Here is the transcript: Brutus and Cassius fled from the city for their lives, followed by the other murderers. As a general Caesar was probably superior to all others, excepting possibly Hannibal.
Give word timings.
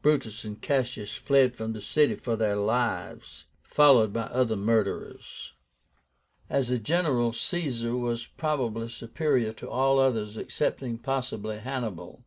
Brutus 0.00 0.44
and 0.44 0.58
Cassius 0.62 1.12
fled 1.12 1.54
from 1.54 1.74
the 1.74 1.82
city 1.82 2.14
for 2.14 2.36
their 2.36 2.56
lives, 2.56 3.44
followed 3.62 4.14
by 4.14 4.28
the 4.28 4.34
other 4.34 4.56
murderers. 4.56 5.52
As 6.48 6.70
a 6.70 6.78
general 6.78 7.34
Caesar 7.34 7.94
was 7.94 8.24
probably 8.24 8.88
superior 8.88 9.52
to 9.52 9.68
all 9.68 9.98
others, 9.98 10.38
excepting 10.38 10.96
possibly 10.96 11.58
Hannibal. 11.58 12.22